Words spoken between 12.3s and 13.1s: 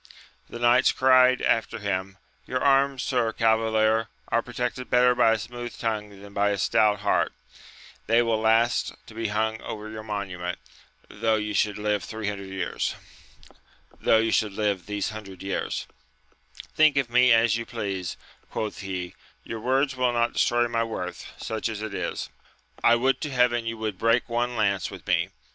hundred years!